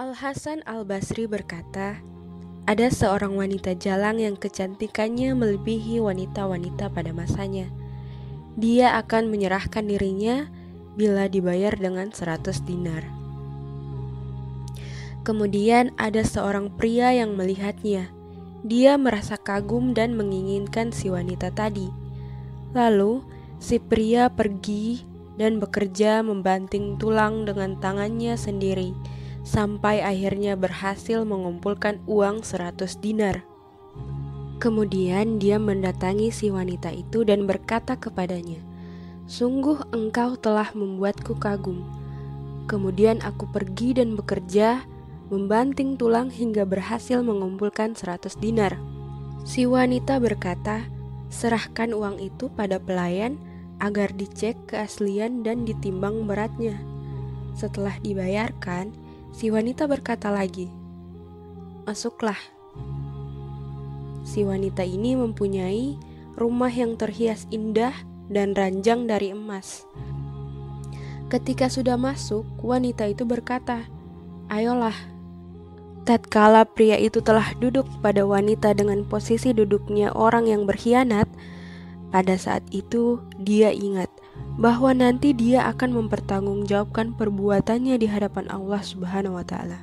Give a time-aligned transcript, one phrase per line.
[0.00, 2.00] Al-Hasan Al-Basri berkata,
[2.64, 7.68] ada seorang wanita jalang yang kecantikannya melebihi wanita-wanita pada masanya.
[8.56, 10.48] Dia akan menyerahkan dirinya
[10.96, 13.04] bila dibayar dengan 100 dinar.
[15.20, 18.08] Kemudian ada seorang pria yang melihatnya.
[18.64, 21.92] Dia merasa kagum dan menginginkan si wanita tadi.
[22.72, 23.20] Lalu,
[23.60, 25.04] si pria pergi
[25.36, 33.42] dan bekerja membanting tulang dengan tangannya sendiri sampai akhirnya berhasil mengumpulkan uang 100 dinar.
[34.60, 38.60] Kemudian dia mendatangi si wanita itu dan berkata kepadanya,
[39.24, 41.80] "Sungguh engkau telah membuatku kagum."
[42.68, 44.84] Kemudian aku pergi dan bekerja,
[45.32, 48.76] membanting tulang hingga berhasil mengumpulkan 100 dinar.
[49.48, 50.84] Si wanita berkata,
[51.32, 53.40] "Serahkan uang itu pada pelayan
[53.80, 56.76] agar dicek keaslian dan ditimbang beratnya."
[57.56, 58.92] Setelah dibayarkan,
[59.30, 60.66] Si wanita berkata lagi,
[61.86, 62.38] "Masuklah."
[64.26, 65.96] Si wanita ini mempunyai
[66.34, 67.94] rumah yang terhias indah
[68.30, 69.86] dan ranjang dari emas.
[71.30, 73.86] Ketika sudah masuk, wanita itu berkata,
[74.50, 74.94] "Ayolah."
[76.02, 81.30] Tatkala pria itu telah duduk pada wanita dengan posisi duduknya orang yang berkhianat,
[82.10, 84.10] pada saat itu dia ingat
[84.58, 89.78] bahwa nanti dia akan mempertanggungjawabkan perbuatannya di hadapan Allah Subhanahu wa taala.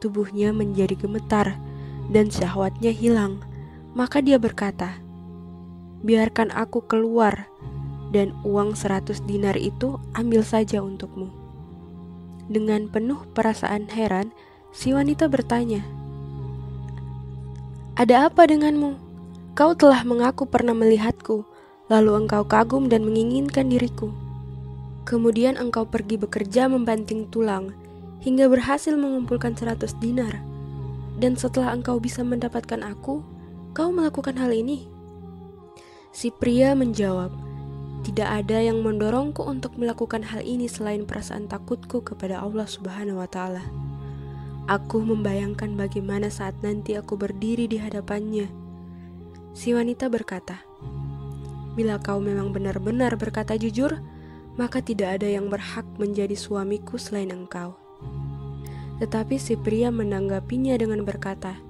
[0.00, 1.56] Tubuhnya menjadi gemetar
[2.12, 3.42] dan syahwatnya hilang.
[3.96, 5.00] Maka dia berkata,
[6.04, 7.48] "Biarkan aku keluar
[8.12, 11.32] dan uang seratus dinar itu ambil saja untukmu."
[12.46, 14.30] Dengan penuh perasaan heran,
[14.70, 15.82] si wanita bertanya,
[17.96, 19.00] "Ada apa denganmu?
[19.56, 21.55] Kau telah mengaku pernah melihatku."
[21.86, 24.10] Lalu engkau kagum dan menginginkan diriku.
[25.06, 27.70] Kemudian engkau pergi bekerja membanting tulang
[28.26, 30.42] hingga berhasil mengumpulkan seratus dinar.
[31.14, 33.22] Dan setelah engkau bisa mendapatkan aku,
[33.70, 34.90] kau melakukan hal ini.
[36.10, 37.30] Si pria menjawab,
[38.02, 43.30] "Tidak ada yang mendorongku untuk melakukan hal ini selain perasaan takutku kepada Allah Subhanahu wa
[43.30, 43.62] taala."
[44.66, 48.50] Aku membayangkan bagaimana saat nanti aku berdiri di hadapannya.
[49.54, 50.66] Si wanita berkata,
[51.76, 54.00] Bila kau memang benar-benar berkata jujur,
[54.56, 57.76] maka tidak ada yang berhak menjadi suamiku selain engkau.
[58.96, 61.60] Tetapi si pria menanggapinya dengan berkata,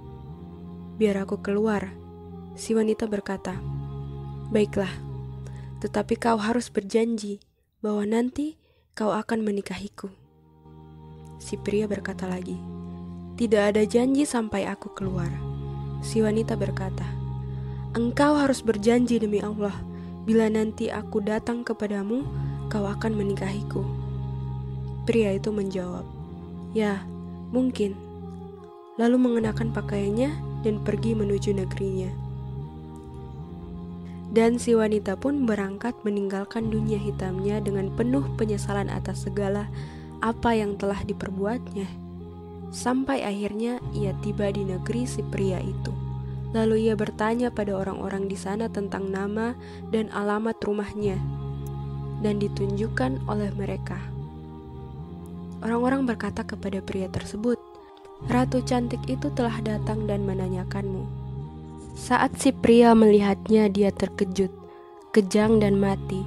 [0.94, 1.90] "Biar aku keluar."
[2.54, 3.58] Si wanita berkata,
[4.54, 4.94] "Baiklah,
[5.82, 7.42] tetapi kau harus berjanji
[7.82, 8.54] bahwa nanti
[8.94, 10.06] kau akan menikahiku."
[11.42, 12.54] Si pria berkata lagi,
[13.34, 15.28] "Tidak ada janji sampai aku keluar."
[16.06, 17.04] Si wanita berkata,
[17.98, 19.74] "Engkau harus berjanji demi Allah."
[20.26, 22.26] Bila nanti aku datang kepadamu,
[22.66, 23.86] kau akan menikahiku.
[25.06, 26.02] Pria itu menjawab,
[26.74, 27.06] "Ya,
[27.54, 27.94] mungkin."
[28.98, 30.34] Lalu mengenakan pakaiannya
[30.66, 32.10] dan pergi menuju negerinya.
[34.34, 39.70] Dan si wanita pun berangkat meninggalkan dunia hitamnya dengan penuh penyesalan atas segala
[40.18, 41.86] apa yang telah diperbuatnya.
[42.74, 46.05] Sampai akhirnya ia tiba di negeri si pria itu.
[46.56, 49.52] Lalu ia bertanya pada orang-orang di sana tentang nama
[49.92, 51.20] dan alamat rumahnya,
[52.24, 54.00] dan ditunjukkan oleh mereka.
[55.60, 57.60] Orang-orang berkata kepada pria tersebut,
[58.32, 61.04] "Ratu cantik itu telah datang dan menanyakanmu."
[61.92, 64.52] Saat si pria melihatnya, dia terkejut,
[65.12, 66.24] kejang, dan mati,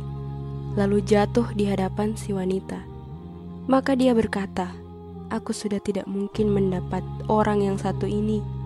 [0.77, 2.85] lalu jatuh di hadapan si wanita.
[3.65, 4.77] Maka dia berkata,
[5.33, 8.58] "Aku sudah tidak mungkin mendapat orang yang satu ini."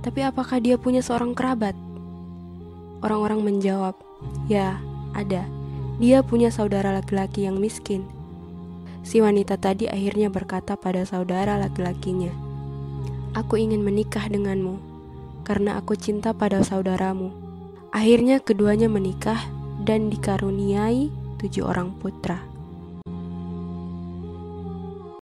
[0.00, 1.76] Tapi apakah dia punya seorang kerabat?
[3.04, 3.94] Orang-orang menjawab,
[4.48, 4.80] "Ya,
[5.12, 5.44] ada.
[6.00, 8.04] Dia punya saudara laki-laki yang miskin."
[9.06, 12.34] Si wanita tadi akhirnya berkata pada saudara laki-lakinya,
[13.38, 14.82] "Aku ingin menikah denganmu
[15.46, 17.30] karena aku cinta pada saudaramu."
[17.94, 19.38] Akhirnya keduanya menikah
[19.86, 21.08] dan dikaruniai
[21.38, 22.55] tujuh orang putra.